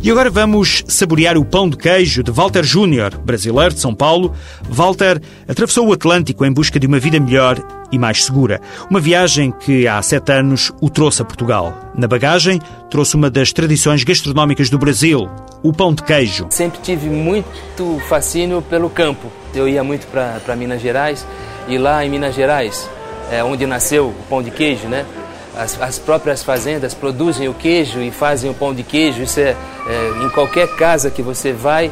E 0.05 0.11
agora 0.11 0.29
vamos 0.29 0.83
saborear 0.89 1.39
o 1.39 1.45
pão 1.45 1.71
de 1.71 1.77
queijo 1.77 2.25
de 2.25 2.33
Walter 2.33 2.65
Júnior, 2.65 3.17
brasileiro 3.19 3.73
de 3.73 3.79
São 3.79 3.95
Paulo. 3.95 4.35
Walter 4.69 5.23
atravessou 5.47 5.87
o 5.87 5.93
Atlântico 5.93 6.45
em 6.45 6.53
busca 6.53 6.81
de 6.81 6.89
uma 6.89 6.99
vida 6.99 7.21
melhor 7.21 7.57
e 7.93 7.97
mais 8.01 8.25
segura. 8.25 8.61
Uma 8.91 8.99
viagem 8.99 9.53
que 9.53 9.87
há 9.87 10.03
sete 10.03 10.33
anos 10.33 10.73
o 10.81 10.91
trouxe 10.91 11.23
a 11.23 11.25
Portugal. 11.25 11.93
Na 11.95 12.09
bagagem, 12.09 12.61
trouxe 12.91 13.15
uma 13.15 13.31
das 13.31 13.53
tradições 13.53 14.03
gastronómicas 14.03 14.69
do 14.69 14.77
Brasil, 14.77 15.31
o 15.63 15.73
pão 15.73 15.95
de 15.95 16.03
queijo. 16.03 16.49
Sempre 16.51 16.81
tive 16.83 17.09
muito 17.09 18.01
fascínio 18.09 18.61
pelo 18.61 18.91
campo. 18.91 19.31
Eu 19.55 19.69
ia 19.69 19.85
muito 19.85 20.09
para 20.09 20.57
Minas 20.57 20.83
Gerais 20.83 21.25
e 21.69 21.79
lá 21.79 22.05
em 22.05 22.11
Minas 22.11 22.35
Gerais, 22.35 22.91
é 23.31 23.45
onde 23.45 23.65
nasceu 23.67 24.09
o 24.09 24.25
pão 24.29 24.43
de 24.43 24.51
queijo, 24.51 24.89
né? 24.89 25.07
As, 25.57 25.81
as, 25.81 25.99
próprias 25.99 26.43
fazendas 26.43 26.95
produzem 26.95 27.49
o 27.49 27.55
queijo 27.55 28.01
e 28.01 28.11
fazem 28.11 28.51
o 28.51 28.55
pão 28.55 28.75
de 28.75 28.83
queijo. 28.83 29.23
Isso 29.23 29.41
é, 29.41 29.55
é 29.87 30.25
em 30.25 30.29
qualquer 30.31 30.69
casa 30.77 31.11
que 31.11 31.23
você 31.23 31.53
vai, 31.53 31.91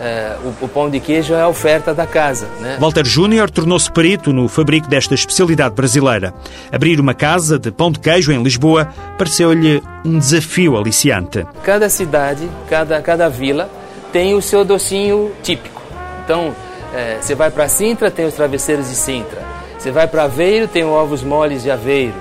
é, 0.00 0.36
o, 0.42 0.64
o, 0.64 0.68
pão 0.68 0.88
de 0.88 0.98
queijo 0.98 1.34
é 1.34 1.42
a 1.42 1.48
oferta 1.48 1.92
da 1.92 2.06
casa. 2.06 2.48
Né? 2.60 2.78
Walter 2.80 3.04
Júnior 3.04 3.50
tornou-se 3.50 3.90
perito 3.92 4.32
no 4.32 4.48
fabrico 4.48 4.88
desta 4.88 5.14
especialidade 5.14 5.74
brasileira. 5.74 6.32
Abrir 6.72 6.98
uma 6.98 7.12
casa 7.12 7.58
de 7.58 7.70
pão 7.70 7.92
de 7.92 8.00
queijo 8.00 8.32
em 8.32 8.42
Lisboa 8.42 8.88
pareceu-lhe 9.18 9.82
um 10.04 10.18
desafio 10.18 10.78
aliciante. 10.78 11.46
Cada 11.62 11.90
cidade, 11.90 12.48
cada, 12.68 13.02
cada 13.02 13.28
vila 13.28 13.68
tem 14.10 14.34
o 14.34 14.40
seu 14.40 14.64
docinho 14.64 15.32
típico. 15.42 15.82
Então, 16.24 16.54
é, 16.94 17.18
você 17.20 17.34
vai 17.34 17.50
para 17.50 17.68
Sintra, 17.68 18.10
tem 18.10 18.24
os 18.24 18.34
travesseiros 18.34 18.88
de 18.88 18.94
Sintra. 18.94 19.42
Você 19.78 19.90
vai 19.90 20.06
para 20.06 20.24
Aveiro, 20.24 20.66
tem 20.66 20.84
ovos 20.84 21.22
moles 21.22 21.62
de 21.62 21.70
Aveiro. 21.70 22.14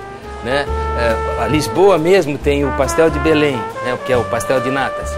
Né? 0.43 0.65
É, 0.97 1.43
a 1.43 1.47
Lisboa 1.47 1.97
mesmo 1.97 2.37
tem 2.37 2.65
o 2.65 2.71
pastel 2.73 3.09
de 3.09 3.19
Belém, 3.19 3.55
né? 3.83 3.97
que 4.05 4.11
é 4.11 4.17
o 4.17 4.23
pastel 4.25 4.59
de 4.61 4.69
natas. 4.69 5.09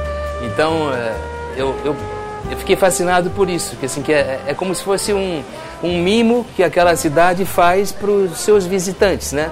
Então 0.43 0.93
é, 0.93 1.13
eu, 1.55 1.75
eu, 1.83 1.95
eu, 2.49 2.57
fiquei 2.57 2.75
fascinado 2.75 3.29
por 3.31 3.49
isso, 3.49 3.75
que, 3.77 3.85
assim, 3.85 4.01
que 4.01 4.11
é, 4.11 4.41
é 4.47 4.53
como 4.53 4.73
se 4.75 4.83
fosse 4.83 5.13
um, 5.13 5.43
um 5.83 6.01
mimo 6.01 6.45
que 6.55 6.63
aquela 6.63 6.95
cidade 6.95 7.45
faz 7.45 7.91
para 7.91 8.09
os 8.09 8.39
seus 8.39 8.65
visitantes. 8.65 9.31
Né? 9.33 9.49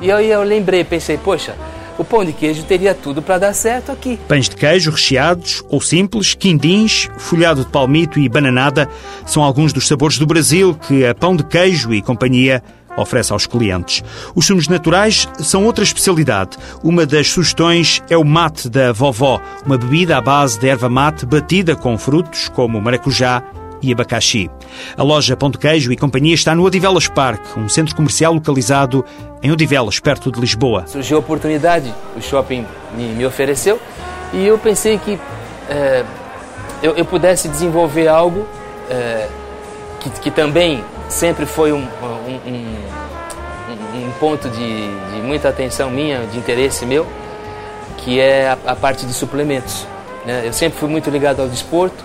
E 0.00 0.10
aí 0.10 0.30
eu 0.30 0.42
lembrei, 0.42 0.84
pensei, 0.84 1.16
poxa, 1.16 1.54
o 1.98 2.04
pão 2.04 2.24
de 2.24 2.32
queijo 2.32 2.62
teria 2.64 2.94
tudo 2.94 3.22
para 3.22 3.38
dar 3.38 3.54
certo 3.54 3.90
aqui. 3.90 4.18
Pães 4.28 4.48
de 4.48 4.56
queijo 4.56 4.90
recheados 4.90 5.62
ou 5.68 5.80
simples, 5.80 6.34
quindins, 6.34 7.08
folhado 7.16 7.64
de 7.64 7.70
palmito 7.70 8.18
e 8.18 8.28
bananada 8.28 8.88
são 9.24 9.42
alguns 9.42 9.72
dos 9.72 9.86
sabores 9.86 10.18
do 10.18 10.26
Brasil 10.26 10.74
que 10.74 11.06
a 11.06 11.14
Pão 11.14 11.34
de 11.34 11.44
Queijo 11.44 11.94
e 11.94 12.02
Companhia 12.02 12.62
oferece 12.96 13.32
aos 13.32 13.46
clientes. 13.46 14.02
Os 14.34 14.46
sumos 14.46 14.68
naturais 14.68 15.28
são 15.38 15.64
outra 15.64 15.84
especialidade. 15.84 16.56
Uma 16.82 17.04
das 17.06 17.28
sugestões 17.28 18.02
é 18.08 18.16
o 18.16 18.24
mate 18.24 18.68
da 18.68 18.92
vovó, 18.92 19.40
uma 19.64 19.78
bebida 19.78 20.16
à 20.16 20.20
base 20.20 20.58
de 20.58 20.68
erva 20.68 20.88
mate 20.88 21.26
batida 21.26 21.76
com 21.76 21.96
frutos 21.98 22.48
como 22.48 22.80
maracujá 22.80 23.42
e 23.82 23.92
abacaxi. 23.92 24.50
A 24.96 25.02
loja 25.02 25.36
de 25.36 25.58
Queijo 25.58 25.92
e 25.92 25.96
Companhia 25.96 26.34
está 26.34 26.54
no 26.54 26.64
Odivelas 26.64 27.08
Park, 27.08 27.56
um 27.56 27.68
centro 27.68 27.94
comercial 27.94 28.32
localizado 28.32 29.04
em 29.42 29.52
Odivelas, 29.52 30.00
perto 30.00 30.32
de 30.32 30.40
Lisboa. 30.40 30.86
Surgiu 30.86 31.18
a 31.18 31.20
oportunidade, 31.20 31.92
o 32.16 32.22
shopping 32.22 32.66
me, 32.96 33.24
ofereceu 33.24 33.80
e 34.32 34.46
eu 34.46 34.58
pensei 34.58 34.98
que 34.98 35.18
é, 35.68 36.04
eu, 36.82 36.96
eu, 36.96 37.04
pudesse 37.04 37.48
desenvolver 37.48 38.08
algo 38.08 38.46
é, 38.90 39.28
que, 40.00 40.10
que 40.10 40.30
também 40.30 40.82
sempre 41.08 41.46
foi 41.46 41.72
um, 41.72 41.82
um, 41.82 42.50
um 42.50 42.75
ponto 44.18 44.48
de, 44.48 44.88
de, 45.14 45.20
muita 45.22 45.48
atenção 45.48 45.90
minha, 45.90 46.26
de 46.26 46.38
interesse 46.38 46.84
meu, 46.84 47.06
que 47.98 48.20
é 48.20 48.48
a, 48.48 48.58
a 48.72 48.76
parte 48.76 49.06
de 49.06 49.12
suplementos. 49.12 49.86
Né? 50.24 50.42
Eu 50.44 50.52
sempre 50.52 50.78
fui 50.78 50.88
muito 50.88 51.08
ligado 51.10 51.40
ao 51.40 51.48
desporto 51.48 52.04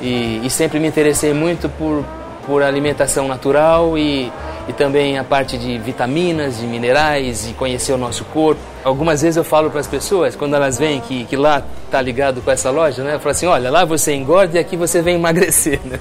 e, 0.00 0.40
e 0.44 0.50
sempre 0.50 0.78
me 0.78 0.88
interessei 0.88 1.32
muito 1.32 1.68
por, 1.68 2.04
por 2.46 2.62
alimentação 2.62 3.28
natural 3.28 3.96
e, 3.96 4.32
e 4.68 4.72
também 4.72 5.18
a 5.18 5.24
parte 5.24 5.58
de 5.58 5.78
vitaminas, 5.78 6.58
de 6.58 6.66
minerais 6.66 7.48
e 7.48 7.52
conhecer 7.54 7.92
o 7.92 7.98
nosso 7.98 8.24
corpo. 8.26 8.60
Algumas 8.82 9.22
vezes 9.22 9.36
eu 9.36 9.44
falo 9.44 9.70
para 9.70 9.80
as 9.80 9.86
pessoas, 9.86 10.34
quando 10.36 10.54
elas 10.54 10.78
veem 10.78 11.00
que, 11.00 11.24
que 11.24 11.36
lá 11.36 11.62
está 11.84 12.00
ligado 12.00 12.40
com 12.40 12.50
essa 12.50 12.70
loja, 12.70 13.02
né? 13.02 13.14
eu 13.14 13.18
falo 13.18 13.30
assim, 13.30 13.46
olha, 13.46 13.70
lá 13.70 13.84
você 13.84 14.14
engorda 14.14 14.56
e 14.56 14.60
aqui 14.60 14.76
você 14.76 15.02
vem 15.02 15.16
emagrecer. 15.16 15.80
Né? 15.84 15.98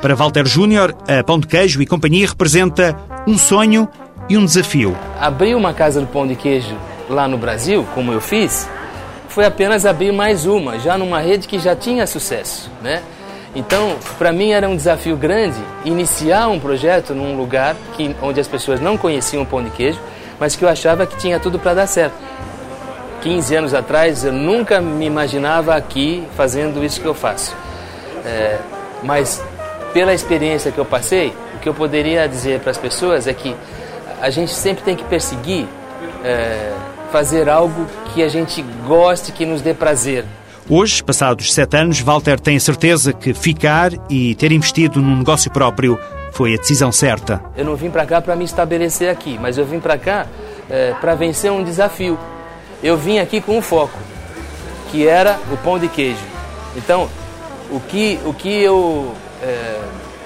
Para 0.00 0.14
Walter 0.14 0.46
Júnior, 0.46 0.94
a 1.08 1.22
Pão 1.24 1.38
de 1.38 1.46
Queijo 1.46 1.82
e 1.82 1.86
Companhia 1.86 2.26
representa 2.28 2.96
um 3.26 3.36
sonho 3.36 3.88
e 4.28 4.36
um 4.36 4.44
desafio. 4.44 4.96
Abrir 5.20 5.54
uma 5.54 5.74
casa 5.74 6.00
do 6.00 6.06
pão 6.06 6.26
de 6.26 6.34
queijo 6.34 6.76
lá 7.08 7.28
no 7.28 7.36
Brasil, 7.36 7.86
como 7.94 8.12
eu 8.12 8.20
fiz, 8.20 8.68
foi 9.28 9.44
apenas 9.44 9.84
abrir 9.84 10.12
mais 10.12 10.46
uma, 10.46 10.78
já 10.78 10.96
numa 10.96 11.20
rede 11.20 11.48
que 11.48 11.58
já 11.58 11.74
tinha 11.74 12.06
sucesso, 12.06 12.70
né? 12.82 13.02
Então, 13.54 13.96
para 14.18 14.32
mim 14.32 14.50
era 14.50 14.68
um 14.68 14.74
desafio 14.74 15.16
grande 15.16 15.58
iniciar 15.84 16.48
um 16.48 16.58
projeto 16.58 17.14
num 17.14 17.36
lugar 17.36 17.76
que, 17.96 18.14
onde 18.20 18.40
as 18.40 18.48
pessoas 18.48 18.80
não 18.80 18.96
conheciam 18.96 19.42
o 19.42 19.46
pão 19.46 19.62
de 19.62 19.70
queijo, 19.70 20.00
mas 20.40 20.56
que 20.56 20.64
eu 20.64 20.68
achava 20.68 21.06
que 21.06 21.16
tinha 21.16 21.38
tudo 21.38 21.58
para 21.58 21.74
dar 21.74 21.86
certo. 21.86 22.14
15 23.22 23.56
anos 23.56 23.74
atrás 23.74 24.24
eu 24.24 24.32
nunca 24.32 24.80
me 24.80 25.06
imaginava 25.06 25.74
aqui 25.74 26.24
fazendo 26.36 26.84
isso 26.84 27.00
que 27.00 27.06
eu 27.06 27.14
faço. 27.14 27.56
É, 28.24 28.58
mas 29.02 29.42
pela 29.92 30.12
experiência 30.12 30.72
que 30.72 30.78
eu 30.78 30.84
passei, 30.84 31.32
o 31.54 31.58
que 31.60 31.68
eu 31.68 31.74
poderia 31.74 32.28
dizer 32.28 32.58
para 32.60 32.72
as 32.72 32.76
pessoas 32.76 33.28
é 33.28 33.32
que 33.32 33.54
a 34.20 34.30
gente 34.30 34.52
sempre 34.52 34.84
tem 34.84 34.96
que 34.96 35.04
perseguir 35.04 35.66
é, 36.24 36.72
fazer 37.12 37.48
algo 37.48 37.86
que 38.12 38.22
a 38.22 38.28
gente 38.28 38.62
goste, 38.86 39.32
que 39.32 39.46
nos 39.46 39.60
dê 39.60 39.74
prazer. 39.74 40.24
Hoje, 40.68 41.04
passados 41.04 41.52
sete 41.52 41.76
anos, 41.76 42.00
Walter 42.00 42.40
tem 42.40 42.56
a 42.56 42.60
certeza 42.60 43.12
que 43.12 43.34
ficar 43.34 43.92
e 44.08 44.34
ter 44.34 44.50
investido 44.50 45.00
num 45.00 45.18
negócio 45.18 45.50
próprio 45.50 45.98
foi 46.32 46.54
a 46.54 46.56
decisão 46.56 46.90
certa. 46.90 47.40
Eu 47.56 47.64
não 47.64 47.76
vim 47.76 47.90
para 47.90 48.04
cá 48.04 48.20
para 48.20 48.34
me 48.34 48.44
estabelecer 48.44 49.08
aqui, 49.08 49.38
mas 49.40 49.56
eu 49.58 49.64
vim 49.64 49.78
para 49.78 49.96
cá 49.96 50.26
é, 50.68 50.92
para 51.00 51.14
vencer 51.14 51.52
um 51.52 51.62
desafio. 51.62 52.18
Eu 52.82 52.96
vim 52.96 53.18
aqui 53.18 53.40
com 53.40 53.58
um 53.58 53.62
foco, 53.62 53.96
que 54.90 55.06
era 55.06 55.38
o 55.52 55.56
pão 55.58 55.78
de 55.78 55.86
queijo. 55.86 56.24
Então, 56.76 57.08
o 57.70 57.78
que, 57.78 58.18
o 58.24 58.34
que 58.34 58.48
eu, 58.62 59.14
é, 59.42 59.80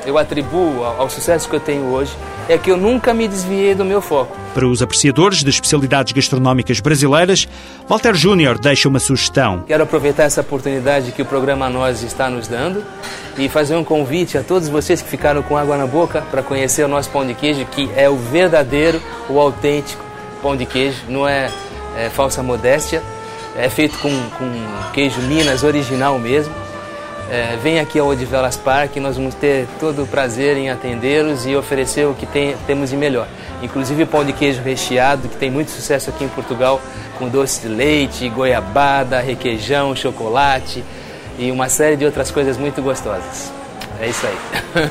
eu 0.06 0.16
atribuo 0.16 0.84
ao, 0.84 1.02
ao 1.02 1.10
sucesso 1.10 1.48
que 1.48 1.56
eu 1.56 1.60
tenho 1.60 1.84
hoje 1.92 2.16
é 2.48 2.56
que 2.56 2.70
eu 2.70 2.76
nunca 2.76 3.12
me 3.12 3.28
desviei 3.28 3.74
do 3.74 3.84
meu 3.84 4.00
foco. 4.00 4.36
Para 4.54 4.66
os 4.66 4.80
apreciadores 4.80 5.44
de 5.44 5.50
especialidades 5.50 6.12
gastronómicas 6.12 6.80
brasileiras, 6.80 7.46
Walter 7.86 8.14
Júnior 8.14 8.58
deixa 8.58 8.88
uma 8.88 8.98
sugestão. 8.98 9.64
Quero 9.66 9.82
aproveitar 9.82 10.24
essa 10.24 10.40
oportunidade 10.40 11.12
que 11.12 11.20
o 11.20 11.26
programa 11.26 11.68
Nós 11.68 12.02
está 12.02 12.30
nos 12.30 12.48
dando 12.48 12.82
e 13.36 13.48
fazer 13.48 13.76
um 13.76 13.84
convite 13.84 14.38
a 14.38 14.42
todos 14.42 14.68
vocês 14.68 15.02
que 15.02 15.08
ficaram 15.08 15.42
com 15.42 15.56
água 15.56 15.76
na 15.76 15.86
boca 15.86 16.22
para 16.30 16.42
conhecer 16.42 16.84
o 16.84 16.88
nosso 16.88 17.10
pão 17.10 17.26
de 17.26 17.34
queijo, 17.34 17.64
que 17.66 17.90
é 17.94 18.08
o 18.08 18.16
verdadeiro, 18.16 19.00
o 19.28 19.38
autêntico 19.38 20.02
pão 20.42 20.56
de 20.56 20.64
queijo, 20.64 21.02
não 21.08 21.28
é, 21.28 21.50
é 21.96 22.08
falsa 22.08 22.42
modéstia, 22.42 23.02
é 23.56 23.68
feito 23.68 23.98
com, 23.98 24.10
com 24.38 24.92
queijo 24.92 25.20
Minas 25.22 25.64
original 25.64 26.18
mesmo 26.18 26.67
é, 27.30 27.58
vem 27.62 27.78
aqui 27.78 27.98
ao 27.98 28.08
Odivelas 28.08 28.56
Park, 28.56 28.96
nós 28.96 29.16
vamos 29.16 29.34
ter 29.34 29.66
todo 29.78 30.02
o 30.02 30.06
prazer 30.06 30.56
em 30.56 30.70
atendê-los 30.70 31.46
e 31.46 31.54
oferecer 31.54 32.06
o 32.06 32.14
que 32.14 32.24
tem, 32.24 32.56
temos 32.66 32.90
de 32.90 32.96
melhor. 32.96 33.28
Inclusive 33.62 34.06
pão 34.06 34.24
de 34.24 34.32
queijo 34.32 34.62
recheado, 34.62 35.28
que 35.28 35.36
tem 35.36 35.50
muito 35.50 35.70
sucesso 35.70 36.08
aqui 36.08 36.24
em 36.24 36.28
Portugal, 36.28 36.80
com 37.18 37.28
doce 37.28 37.60
de 37.60 37.68
leite, 37.68 38.28
goiabada, 38.30 39.20
requeijão, 39.20 39.94
chocolate 39.94 40.82
e 41.38 41.50
uma 41.50 41.68
série 41.68 41.96
de 41.96 42.04
outras 42.04 42.30
coisas 42.30 42.56
muito 42.56 42.80
gostosas. 42.80 43.52
É 44.00 44.08
isso 44.08 44.26
aí. 44.26 44.36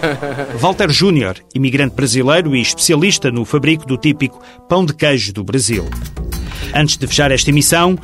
Walter 0.59 0.91
Júnior, 0.91 1.37
imigrante 1.55 1.95
brasileiro 1.95 2.55
e 2.55 2.61
especialista 2.61 3.31
no 3.31 3.45
fabrico 3.45 3.85
do 3.85 3.97
típico 3.97 4.39
pão 4.67 4.85
de 4.85 4.93
queijo 4.93 5.33
do 5.33 5.43
Brasil. 5.43 5.85
Antes 6.75 6.97
de 6.97 7.07
fechar 7.07 7.31
esta 7.31 7.49
emissão, 7.49 7.97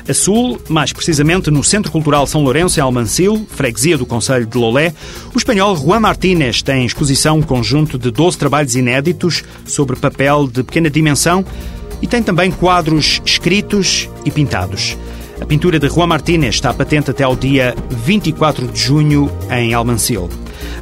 A 0.09 0.15
sul, 0.15 0.61
mais 0.69 0.93
precisamente 0.93 1.51
no 1.51 1.65
Centro 1.65 1.91
Cultural 1.91 2.29
São 2.29 2.45
Lourenço, 2.45 2.79
em 2.79 2.83
Almancil, 2.83 3.45
freguesia 3.51 3.99
do 3.99 4.07
Conselho 4.07 4.47
de 4.47 4.57
Lolé, 4.57 4.95
o 5.35 5.39
espanhol 5.39 5.77
Juan 5.77 5.99
Martínez 6.01 6.63
tem 6.63 6.83
em 6.83 6.87
exposição 6.87 7.39
um 7.39 7.43
conjunto 7.43 7.99
de 7.99 8.09
12 8.11 8.39
trabalhos 8.39 8.77
inéditos 8.77 9.43
sobre 9.65 9.97
papel 9.97 10.47
de 10.47 10.63
pequena 10.63 10.89
dimensão 10.89 11.45
e 12.01 12.07
tem 12.07 12.23
também 12.23 12.51
quadros 12.51 13.21
escritos 13.25 14.09
e 14.25 14.31
pintados. 14.31 14.97
A 15.41 15.47
pintura 15.47 15.79
de 15.79 15.89
Juan 15.89 16.07
Martínez 16.07 16.57
está 16.57 16.73
patente 16.75 17.11
até 17.11 17.25
ao 17.25 17.35
dia 17.35 17.75
24 17.89 18.69
de 18.69 18.79
junho 18.79 19.31
em 19.51 19.73
Almancil. 19.73 20.29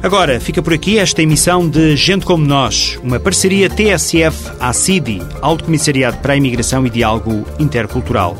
Agora, 0.01 0.39
fica 0.39 0.61
por 0.61 0.73
aqui 0.73 0.97
esta 0.97 1.21
emissão 1.21 1.67
de 1.67 1.95
Gente 1.95 2.25
Como 2.25 2.45
Nós, 2.45 2.97
uma 3.03 3.19
parceria 3.19 3.69
TSF-ACIDI, 3.69 5.21
Alto 5.41 5.65
Comissariado 5.65 6.17
para 6.17 6.33
a 6.33 6.37
Imigração 6.37 6.85
e 6.85 6.89
Diálogo 6.89 7.45
Intercultural. 7.57 8.37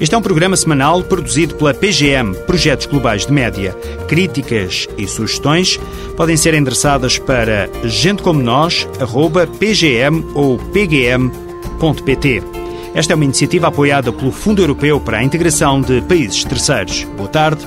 Este 0.00 0.14
é 0.14 0.18
um 0.18 0.22
programa 0.22 0.56
semanal 0.56 1.02
produzido 1.02 1.54
pela 1.54 1.74
PGM, 1.74 2.34
Projetos 2.46 2.86
Globais 2.86 3.26
de 3.26 3.32
Média. 3.32 3.72
Críticas 4.08 4.88
e 4.96 5.06
sugestões 5.06 5.78
podem 6.16 6.36
ser 6.36 6.54
endereçadas 6.54 7.18
para 7.18 7.68
gentecomonós.pgm 7.84 10.24
ou 10.34 10.58
Esta 12.94 13.12
é 13.12 13.16
uma 13.16 13.24
iniciativa 13.24 13.68
apoiada 13.68 14.12
pelo 14.12 14.30
Fundo 14.30 14.62
Europeu 14.62 15.00
para 15.00 15.18
a 15.18 15.24
Integração 15.24 15.80
de 15.80 16.00
Países 16.02 16.44
Terceiros. 16.44 17.04
Boa 17.16 17.28
tarde, 17.28 17.66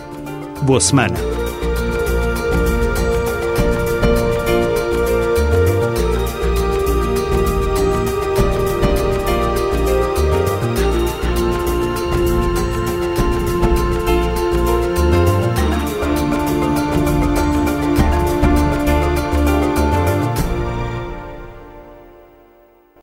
boa 0.61 0.79
semana. 0.79 1.44